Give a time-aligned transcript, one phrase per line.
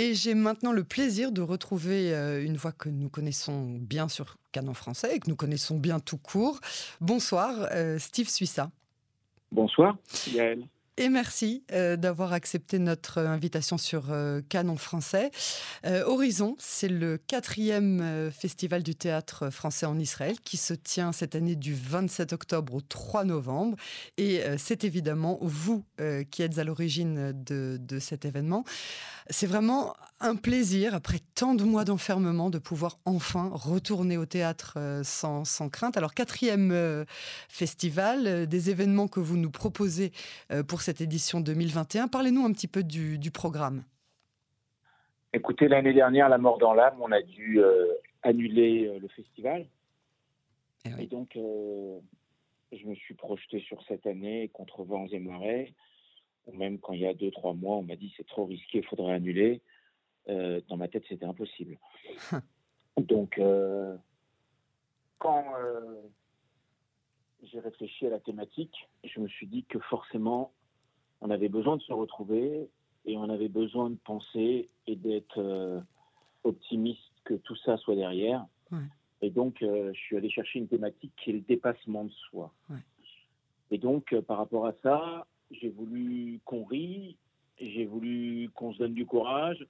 [0.00, 2.12] Et j'ai maintenant le plaisir de retrouver
[2.44, 6.18] une voix que nous connaissons bien sur Canon français et que nous connaissons bien tout
[6.18, 6.60] court.
[7.00, 7.68] Bonsoir,
[7.98, 8.70] Steve Suissa.
[9.50, 9.96] Bonsoir,
[10.32, 15.30] Gaël et merci euh, d'avoir accepté notre invitation sur euh, Canon français.
[15.86, 21.36] Euh, Horizon, c'est le quatrième festival du théâtre français en Israël qui se tient cette
[21.36, 23.76] année du 27 octobre au 3 novembre.
[24.16, 25.84] Et c'est évidemment vous
[26.30, 28.64] qui êtes à l'origine de, de, cet événement.
[29.30, 34.78] C'est vraiment un plaisir, après tant de mois d'enfermement, de pouvoir enfin retourner au théâtre
[35.04, 35.96] sans, sans crainte.
[35.96, 37.04] Alors, quatrième
[37.48, 40.12] festival, des événements que vous nous proposez
[40.66, 42.08] pour cette édition 2021.
[42.08, 43.84] Parlez-nous un petit peu du, programme.
[45.32, 49.66] Écoutez, l'année dernière, La mort dans l'âme, on a dû euh, annuler euh, le festival.
[50.84, 51.98] Eh et, donc, euh,
[52.72, 55.74] je me suis projeté sur cette année contre vents et marées.
[56.46, 58.78] Ou même quand il y a deux, trois mois, on m'a dit c'est trop risqué,
[58.78, 59.60] il faudrait annuler.
[60.26, 61.78] dans ma tête, c'était impossible.
[62.96, 63.38] donc,
[65.18, 65.44] quand
[67.42, 70.52] j'ai réfléchi à la thématique, je me suis dit que forcément,
[71.20, 72.68] on avait besoin de se retrouver
[73.04, 75.80] et on avait besoin de penser et d'être euh,
[76.44, 78.44] optimiste que tout ça soit derrière.
[79.20, 82.52] Et donc, euh, je suis allé chercher une thématique qui est le dépassement de soi.
[83.70, 87.16] Et donc, euh, par rapport à ça, j'ai voulu qu'on rie,
[87.60, 89.66] j'ai voulu qu'on se donne du courage,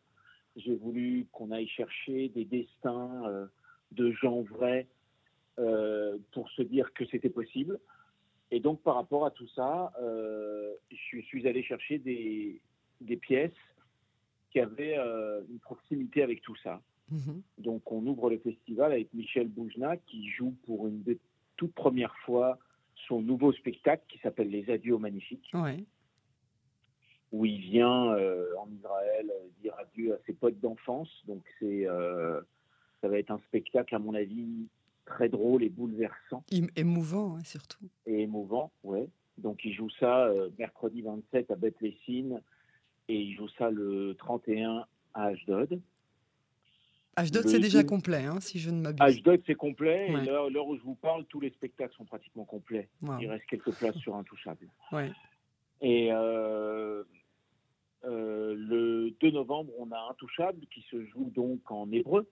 [0.57, 3.49] j'ai voulu qu'on aille chercher des destins
[3.93, 4.89] de gens vrais
[6.33, 7.79] pour se dire que c'était possible.
[8.51, 12.61] Et donc, par rapport à tout ça, euh, je suis allé chercher des,
[13.01, 13.53] des pièces
[14.51, 16.81] qui avaient euh, une proximité avec tout ça.
[17.11, 17.43] Mhm.
[17.59, 21.19] Donc, on ouvre le festival avec Michel Boujna qui joue pour une des
[21.57, 22.59] toutes premières fois
[23.07, 25.51] son nouveau spectacle qui s'appelle Les Adieux Magnifiques.
[27.31, 31.11] Où il vient euh, en Israël dire adieu à ses potes d'enfance.
[31.27, 31.87] Donc, c'est,
[33.01, 34.69] ça va être un spectacle, à mon avis,
[35.09, 36.45] très drôle et bouleversant.
[36.77, 37.89] Émouvant, hein, surtout.
[38.07, 39.09] Et émouvant, ouais.
[39.39, 42.41] Donc il joue ça euh, mercredi 27 à Bethlehem
[43.09, 44.85] et il joue ça le 31
[45.15, 45.81] à Ashdod.
[47.17, 49.01] Ashdod, c'est déjà complet, hein, si je ne m'abuse.
[49.01, 50.09] Ashdod, c'est complet.
[50.09, 52.89] Et l'heure où je vous parle, tous les spectacles sont pratiquement complets.
[53.21, 54.69] Il reste quelques places sur Intouchable.
[54.93, 55.11] Ouais.
[55.81, 57.03] Et euh,
[58.05, 62.29] euh, le 2 novembre, on a Intouchable qui se joue donc en hébreu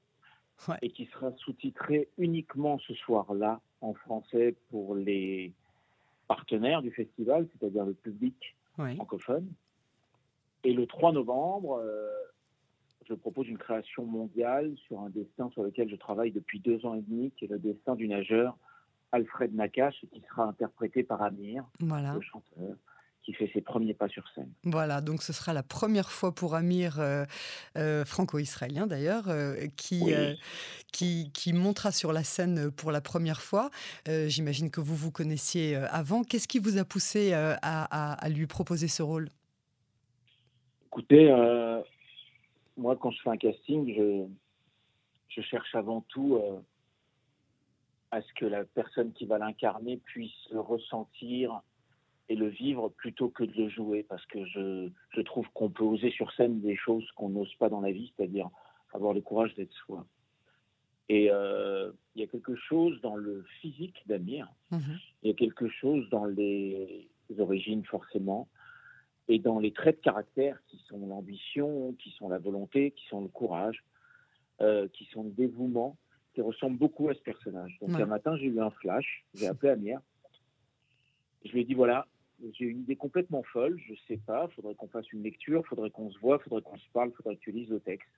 [0.82, 5.52] et qui sera sous-titré uniquement ce soir-là en français pour les
[6.28, 9.46] partenaires du festival, c'est-à-dire le public francophone.
[10.64, 12.10] Et le 3 novembre, euh,
[13.08, 16.94] je propose une création mondiale sur un destin sur lequel je travaille depuis deux ans
[16.94, 18.56] et demi, qui est le destin du nageur
[19.12, 21.64] Alfred Nakache, qui sera interprété par Amir,
[22.16, 22.76] le chanteur
[23.26, 24.48] qui fait ses premiers pas sur scène.
[24.62, 27.24] Voilà, donc ce sera la première fois pour Amir, euh,
[27.76, 30.14] euh, franco-israélien d'ailleurs, euh, qui,
[30.92, 33.70] qui, qui, montera sur la scène pour la première fois.
[34.06, 36.22] J'imagine que vous vous connaissiez avant.
[36.22, 39.28] Qu'est-ce qui vous a poussé à, à, lui proposer ce rôle?
[40.86, 41.28] Écoutez,
[42.76, 44.26] moi quand je fais un casting, je,
[45.28, 46.40] je cherche avant tout
[48.12, 51.60] à ce que la personne qui va l'incarner puisse le ressentir
[52.28, 55.84] et le vivre plutôt que de le jouer, parce que je, je trouve qu'on peut
[55.84, 58.48] oser sur scène des choses qu'on n'ose pas dans la vie, c'est-à-dire
[58.92, 60.06] avoir le courage d'être soi.
[61.08, 64.98] Et euh, il y a quelque chose dans le physique d'Amir, mhm.
[65.22, 68.48] il y a quelque chose dans les origines forcément,
[69.28, 73.20] et dans les traits de caractère qui sont l'ambition, qui sont la volonté, qui sont
[73.20, 73.84] le courage,
[74.60, 75.96] euh, qui sont le dévouement,
[76.34, 77.76] qui ressemblent beaucoup à ce personnage.
[77.80, 80.00] Donc un matin, j'ai eu un flash, j'ai appelé Amir,
[81.44, 82.06] je lui ai dit voilà,
[82.52, 86.10] j'ai une idée complètement folle, je sais pas, faudrait qu'on fasse une lecture, faudrait qu'on
[86.10, 88.08] se voit, faudrait qu'on se parle, faudrait que tu lises le texte.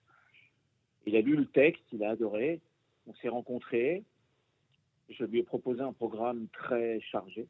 [1.06, 2.61] Il a lu le texte, il a adoré,
[3.06, 4.05] on s'est rencontrés,
[5.09, 7.47] je lui ai proposé un programme très chargé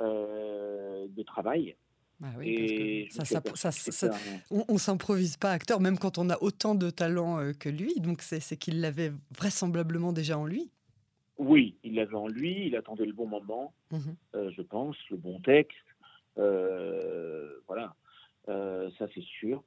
[0.00, 1.76] euh, de travail.
[2.22, 4.10] Ah oui, ça, ça,
[4.50, 7.94] on, ne s'improvise pas acteur, même quand on a autant de talent euh, que lui.
[7.98, 10.70] Donc c'est qu'il l'avait vraisemblablement déjà en lui.
[11.40, 14.14] Oui, il l'avait en lui, il attendait le bon moment, mhm.
[14.34, 15.78] euh, je pense, le bon texte.
[16.36, 17.94] Euh, voilà,
[18.50, 19.64] euh, ça c'est sûr.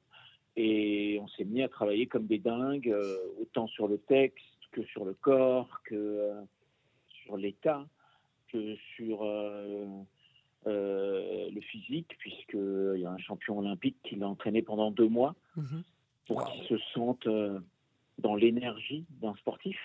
[0.54, 2.94] Et on s'est mis à travailler comme des dingues,
[3.40, 6.30] autant sur le texte que sur le corps, que
[7.24, 7.84] sur l'état,
[8.52, 9.24] que sur
[10.64, 15.82] le physique, puisqu'il y a un champion olympique qui l'a entraîné pendant deux mois mhm.
[16.28, 17.26] pour qu'il se sente
[18.18, 19.76] dans l'énergie d'un sportif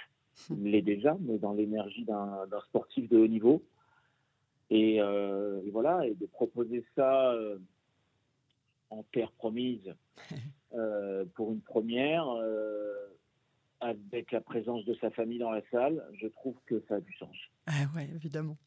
[0.49, 3.63] il l'est déjà, mais dans l'énergie d'un sportif de haut niveau.
[4.69, 7.57] Et, euh, voilà, et de proposer ça euh,
[8.91, 9.93] en terre promise,
[10.73, 12.27] euh, pour une première,
[13.81, 17.13] avec la présence de sa famille dans la salle, je trouve que ça a du
[17.17, 17.35] sens.
[17.67, 18.57] Ah ouais, évidemment.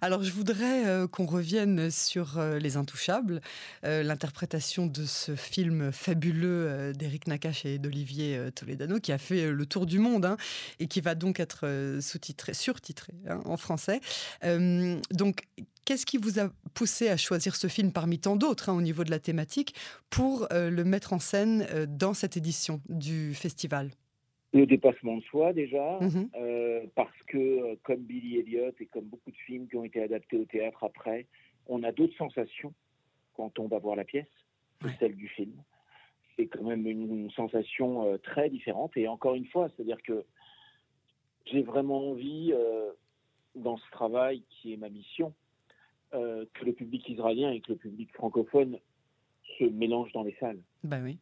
[0.00, 3.40] Alors je voudrais euh, qu'on revienne sur euh, Les Intouchables,
[3.84, 9.66] euh, l'interprétation de ce film fabuleux d'Éric Nakache et d'Olivier Toledano qui a fait le
[9.66, 10.36] tour du monde hein,
[10.78, 14.00] et qui va donc être sous-titré, surtitré hein, en français.
[15.10, 15.46] donc
[15.86, 19.02] Qu'est-ce qui vous a poussé à choisir ce film parmi tant d'autres hein, au niveau
[19.02, 19.74] de la thématique
[20.08, 23.90] pour le mettre en scène dans cette édition du festival?
[24.52, 26.28] Le dépassement de soi déjà, mhm.
[26.36, 30.02] euh, parce que euh, comme Billy Elliot et comme beaucoup de films qui ont été
[30.02, 31.26] adaptés au théâtre après,
[31.66, 32.74] on a d'autres sensations
[33.34, 34.26] quand on va voir la pièce
[34.80, 35.52] que celle du film.
[36.36, 38.96] C'est quand même une, sensation euh, très différente.
[38.96, 40.24] Et encore une fois, c'est-à-dire que
[41.46, 42.52] j'ai vraiment envie,
[43.54, 45.32] dans ce travail qui est ma mission,
[46.12, 48.78] que le public israélien et que le public francophone
[49.58, 50.60] se mélange dans les salles.
[50.84, 51.18] Bah oui.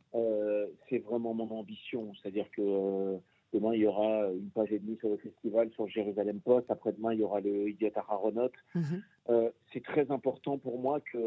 [0.88, 2.12] Euh, c'est vraiment mon ambition.
[2.14, 3.18] C'est-à-dire que euh,
[3.52, 6.70] demain, il y aura une page et demie sur le festival, sur Jérusalem Post.
[6.70, 8.50] Après-demain, il y aura le Idiot Aharonot.
[8.74, 9.02] Mhm.
[9.30, 11.18] Euh, c'est très important pour moi que,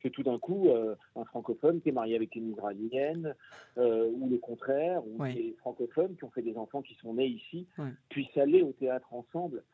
[0.00, 0.68] que tout d'un coup,
[1.16, 3.34] un francophone qui est marié avec une israélienne,
[3.76, 7.66] ou le contraire, ou des francophones qui ont fait des enfants qui sont nés ici,
[8.08, 9.64] puissent aller au théâtre ensemble.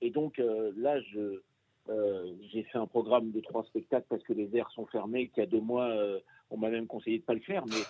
[0.00, 1.42] Et donc là, je
[1.88, 5.42] euh, j'ai fait un programme de trois spectacles parce que les airs sont fermés, qu'il
[5.42, 6.20] y a deux mois, euh,
[6.50, 7.64] on m'a même conseillé de ne pas le faire.
[7.66, 7.82] Mais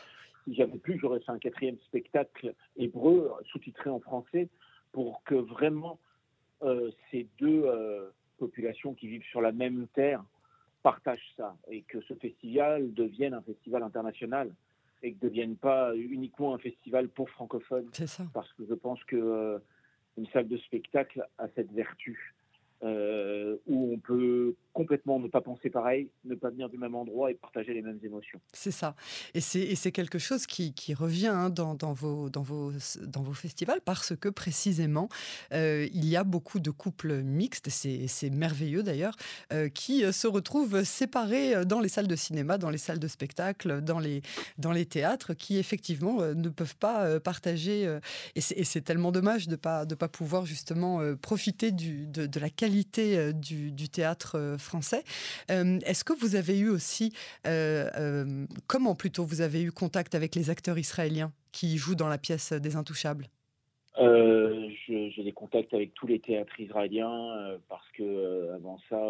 [0.45, 4.49] si j'avais pu, j'aurais fait un quatrième spectacle hébreu, sous-titré en français,
[4.93, 5.99] pour que vraiment
[6.63, 7.65] euh, ces deux
[8.39, 10.23] populations qui vivent sur la même terre
[10.83, 14.53] partagent ça et que ce festival devienne un festival international
[15.03, 17.89] et que ne devienne pas uniquement un festival pour francophones.
[17.93, 18.25] C'est ça.
[18.35, 19.61] Parce que je pense que
[20.17, 22.35] une salle de spectacle a cette vertu
[22.83, 27.31] euh, où on peut complètement ne pas penser pareil, ne pas venir du même endroit
[27.31, 28.41] et partager les mêmes émotions.
[28.53, 28.95] C'est ça.
[29.35, 32.73] Et c'est quelque chose qui, qui revient hein, dans, dans, vos, dans, vos,
[33.07, 35.09] dans vos festivals parce que précisément,
[35.53, 39.17] euh, il y a beaucoup de couples mixtes, c'est merveilleux d'ailleurs,
[39.53, 43.81] euh, qui se retrouvent séparés dans les salles de cinéma, dans les salles de spectacle,
[43.81, 44.23] dans les,
[44.59, 47.99] dans les théâtres, qui effectivement ne peuvent pas partager.
[48.35, 52.51] et c'est tellement dommage de ne pas, de pas pouvoir justement profiter du, de, la
[52.51, 55.05] qualité euh, du, théâtre euh, français.
[55.51, 57.13] Euh, est-ce que vous avez eu aussi,
[58.67, 62.53] comment plutôt vous avez eu contact avec les acteurs israéliens qui jouent dans la pièce
[62.53, 63.27] des Intouchables?
[63.99, 69.01] J'ai des contacts avec tous les théâtres israéliens parce que avant ça,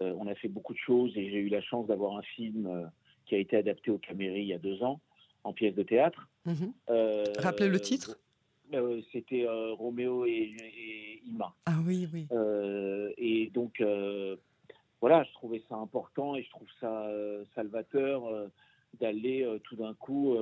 [0.00, 2.90] on a fait beaucoup de choses et j'ai eu la chance d'avoir un film
[3.26, 5.00] qui a été adapté au Caméry il y a deux ans
[5.44, 6.28] en pièce de théâtre.
[6.44, 6.72] Mhm.
[7.38, 8.18] Rappelez le titre
[8.74, 11.54] euh, c'était euh, Roméo et, Ima.
[11.66, 12.26] Ah oui, oui.
[12.32, 13.82] Euh, et donc,
[15.00, 17.08] voilà, je trouvais ça important et je trouve ça
[17.54, 18.22] salvateur
[19.00, 20.36] d'aller tout d'un coup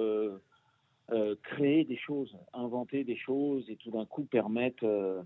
[1.43, 5.25] créer des choses, inventer des choses et tout d'un coup permettre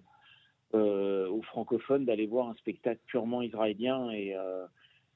[0.72, 4.34] aux francophones d'aller voir un spectacle purement israélien et,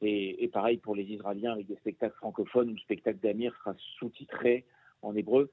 [0.02, 3.74] et, et, pareil pour les Israéliens avec des spectacles francophones où le spectacle d'Amir sera
[3.98, 4.66] sous-titré
[5.00, 5.50] en hébreu.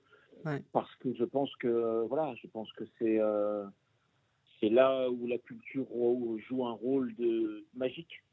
[0.72, 3.66] Parce que je pense que voilà, je pense que c'est euh,
[4.60, 5.88] c'est là où la culture
[6.48, 8.24] joue un rôle de magique.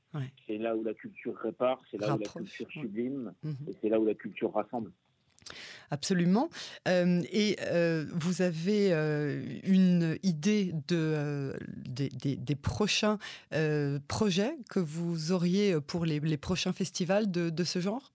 [0.47, 3.55] C'est là où la culture répare, c'est là où la culture sublime, mhm.
[3.69, 4.91] et c'est là où la culture rassemble.
[5.91, 6.49] Absolument.
[6.89, 8.93] Euh, et euh, vous avez
[9.63, 13.19] une idée de, des, des, prochains
[14.09, 18.11] projets que vous auriez pour les, les prochains festivals de, de ce genre?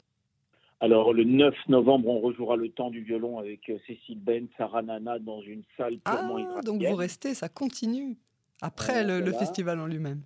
[0.84, 4.82] Alors, le 9 novembre, on rejouera le temps du violon avec euh, Cécile Ben, Sarah
[4.82, 8.18] Nana dans une salle purement ah, Donc, vous restez, ça continue
[8.62, 10.24] après le, le, festival en lui-même.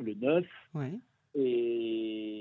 [0.00, 0.44] Le 9.
[0.74, 0.92] Ouais.
[1.34, 2.37] Et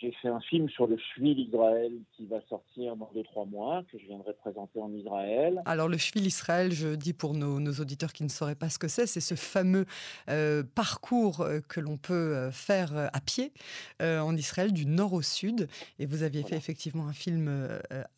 [0.00, 3.98] j'ai fait un film sur le Shvil Israël qui va sortir dans 2-3 mois, que
[3.98, 5.62] je viendrai présenter en Israël.
[5.64, 8.88] Alors le Shvil Israël, je dis pour nos, auditeurs qui ne sauraient pas ce que
[8.88, 9.86] c'est, c'est ce fameux
[10.28, 13.52] euh, parcours euh, que l'on peut euh, faire à pied
[14.00, 15.68] en Israël du nord au sud.
[15.98, 17.50] Et vous aviez fait effectivement un film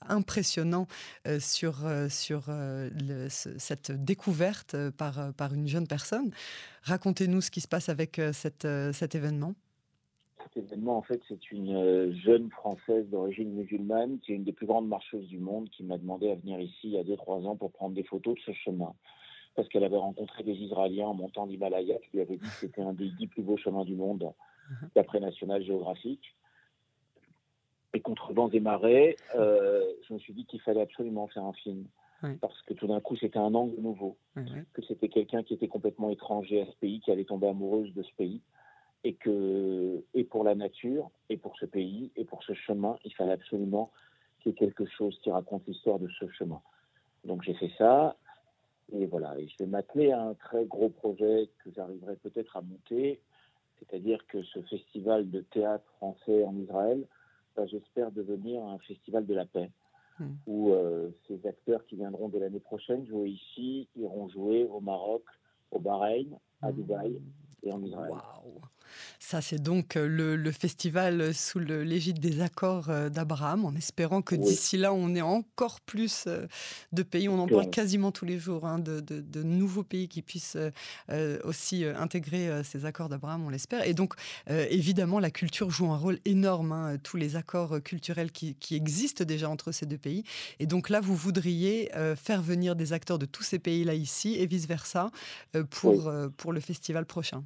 [0.08, 0.86] impressionnant
[1.38, 1.76] sur,
[2.08, 2.44] sur
[3.28, 6.30] cette découverte par, par une jeune personne.
[6.82, 9.54] Racontez-nous ce qui se passe avec cette, cet événement
[10.58, 14.66] événement, en fait, c'est une euh, jeune Française d'origine musulmane qui est une des plus
[14.66, 17.56] grandes marcheuses du monde qui m'a demandé à venir ici il y a 2-3 ans
[17.56, 18.94] pour prendre des photos de ce chemin.
[19.54, 22.82] Parce qu'elle avait rencontré des Israéliens en montant l'Himalaya qui lui avaient dit que c'était
[22.82, 24.88] un des dix plus beaux chemins du monde uh-huh.
[24.94, 26.20] d'après National Geographic.
[27.94, 31.54] Et contre vents et marées, euh, je me suis dit qu'il fallait absolument faire un
[31.54, 31.86] film.
[32.40, 34.16] Parce que tout d'un coup, c'était un angle nouveau.
[34.72, 38.02] Que c'était quelqu'un qui était complètement étranger à ce pays, qui allait tomber amoureuse de
[38.02, 38.40] ce pays
[39.04, 43.14] et que et pour la nature et pour ce pays et pour ce chemin, il
[43.14, 43.90] fallait absolument
[44.40, 46.60] qu'il y ait quelque chose qui raconte l'histoire de ce chemin.
[47.24, 48.16] Donc j'ai fait ça
[48.92, 49.38] et voilà.
[49.38, 53.20] Et je vais m'atteler à un très gros projet que j'arriverai peut-être à monter,
[53.78, 57.06] c'est-à-dire que ce festival de théâtre français en Israël,
[57.56, 59.70] va, j'espère devenir un festival de la paix.
[60.20, 60.34] Hmm.
[60.48, 65.22] où euh, ces acteurs qui viendront de l'année prochaine jouer ici iront jouer au Maroc,
[65.70, 66.74] au Bahreïn, à hmm.
[66.74, 67.20] Dubaï
[67.62, 68.14] et en Israël.
[69.20, 74.34] Ça, c'est donc euh, le, festival sous l'égide des accords euh, d'Abraham, en espérant que
[74.34, 76.46] d'ici là, on ait encore plus euh,
[76.92, 77.28] de pays.
[77.28, 80.56] On en parle quasiment tous les jours, hein, de, nouveaux pays qui puissent
[81.44, 83.86] aussi intégrer ces accords d'Abraham, on l'espère.
[83.86, 84.14] Et donc,
[84.48, 89.48] évidemment, la culture joue un rôle énorme, hein, tous les accords culturels qui, existent déjà
[89.48, 90.24] entre ces deux pays.
[90.58, 94.46] Et donc là, vous voudriez faire venir des acteurs de tous ces pays-là ici et
[94.46, 95.10] vice-versa
[95.70, 97.44] pour, pour le festival prochain.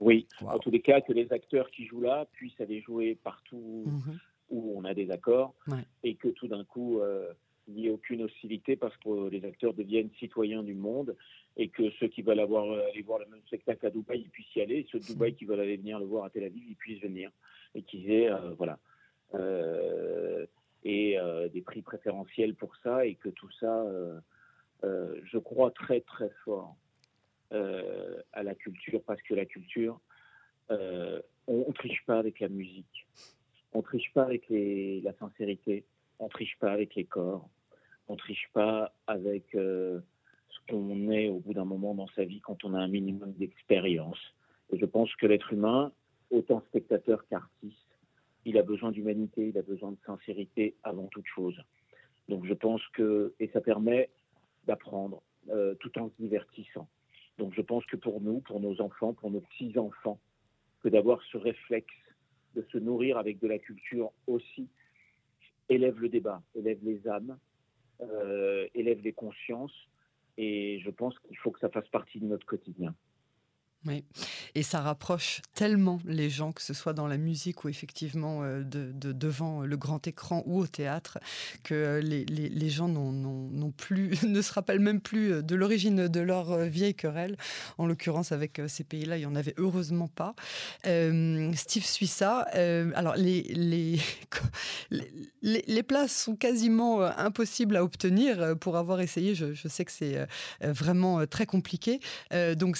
[0.00, 3.84] Oui, en tous les cas, que les acteurs qui jouent là puissent aller jouer partout
[3.86, 4.18] mhm.
[4.50, 5.54] où on a des accords
[6.04, 7.32] et que tout d'un coup, euh,
[7.66, 11.16] il n'y ait aucune hostilité parce que les acteurs deviennent citoyens du monde
[11.56, 14.30] et que ceux qui veulent avoir, euh, aller voir le même spectacle à Dubaï, ils
[14.30, 16.44] puissent y aller, et ceux de Dubaï qui veulent aller venir le voir à Tel
[16.44, 17.30] Aviv, ils puissent venir
[17.74, 18.78] et qu'ils aient, euh, voilà,
[20.84, 21.18] et
[21.52, 23.84] des prix préférentiels pour ça et que tout ça,
[24.82, 26.76] je crois très très fort
[27.54, 29.98] euh, à la culture parce que la culture,
[30.70, 33.08] euh, on, ne triche pas avec la musique,
[33.72, 35.86] on triche pas avec la sincérité,
[36.18, 37.48] on triche pas avec les corps,
[38.06, 39.98] on triche pas avec euh,
[40.50, 43.32] ce qu'on est au bout d'un moment dans sa vie quand on a un minimum
[43.32, 44.20] d'expérience.
[44.70, 45.90] Et je pense que l'être humain,
[46.30, 47.96] autant spectateur qu'artiste,
[48.44, 51.58] il a besoin d'humanité, il a besoin de sincérité avant toute chose.
[52.28, 54.10] Donc je pense que, et ça permet
[54.66, 55.22] d'apprendre
[55.80, 56.86] tout en se divertissant.
[57.38, 60.18] Donc je pense que pour nous, pour nos enfants, pour nos petits-enfants,
[60.82, 61.94] que d'avoir ce réflexe
[62.54, 64.68] de se nourrir avec de la culture aussi
[65.68, 67.38] élève le débat, élève les âmes,
[68.00, 69.74] euh, élève les consciences.
[70.36, 72.94] Et je pense qu'il faut que ça fasse partie de notre quotidien.
[74.54, 78.62] Et ça rapproche tellement les gens, que ce soit dans la musique ou effectivement euh,
[78.62, 81.18] de, devant le grand écran ou au théâtre,
[81.62, 86.20] que euh, les, gens n'ont plus, ne se rappellent même plus euh, de l'origine de
[86.20, 87.36] leur vieille querelle.
[87.78, 90.34] En l'occurrence, avec ces pays-là, il n'y en avait heureusement pas.
[90.84, 92.40] Steve Suissa,
[92.94, 94.00] alors les, les,
[95.42, 98.56] les, places sont quasiment impossibles à obtenir.
[98.58, 100.26] Pour avoir essayé, je, je sais que c'est
[100.60, 102.00] vraiment très compliqué.
[102.56, 102.78] donc,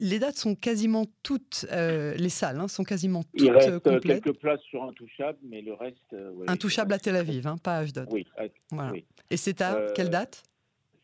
[0.00, 3.80] les dates sont quasiment toutes, euh, les salles hein, sont quasiment toutes Il reste euh,
[3.80, 4.24] complètes.
[4.24, 6.12] quelques places sur Intouchable, mais le reste.
[6.12, 8.08] Euh, Intouchable à Tel Aviv, hein, pas à Ashdod.
[8.10, 8.26] Oui,
[9.30, 10.42] Et c'est à quelle date?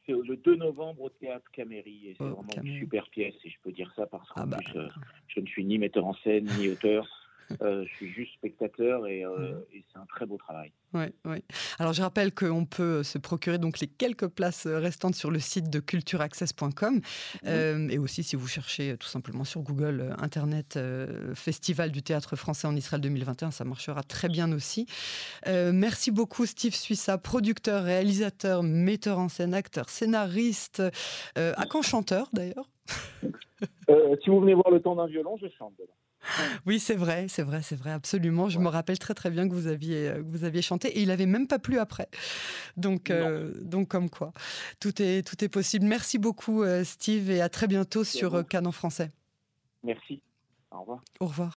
[0.06, 2.08] C'est le 2 novembre au théâtre Caméry.
[2.08, 4.58] Et c'est vraiment une super pièce, si je peux dire ça, parce que ah bah.
[5.28, 7.06] je ne suis ni metteur en scène, ni auteur.
[7.61, 10.72] Euh, je suis juste spectateur et, euh, et c'est un très beau travail.
[10.94, 11.42] Oui, oui.
[11.78, 15.70] Alors je rappelle qu'on peut se procurer donc les quelques places restantes sur le site
[15.70, 17.00] de cultureaccess.com
[17.46, 20.78] euh, et aussi si vous cherchez tout simplement sur Google Internet
[21.34, 24.87] Festival du théâtre français en Israël 2021, ça marchera très bien aussi.
[25.46, 30.82] merci beaucoup Steve Suissa, producteur, réalisateur, metteur en scène, acteur, scénariste,
[31.37, 32.68] à quand chanteur d'ailleurs
[34.22, 35.75] Si vous venez voir le temps d'un violon, je chante.
[36.66, 38.48] Oui, c'est vrai, c'est vrai, c'est vrai, absolument.
[38.48, 41.10] Je me rappelle très très bien que vous aviez, euh, vous aviez chanté et il
[41.10, 42.08] avait même pas plu après.
[42.76, 44.32] Donc, euh, donc comme quoi,
[44.80, 45.86] tout est, tout est possible.
[45.86, 49.10] Merci beaucoup, euh, Steve, et à très bientôt sur Canon Français.
[49.82, 50.22] Merci.
[50.70, 51.02] Au revoir.
[51.20, 51.50] Au revoir.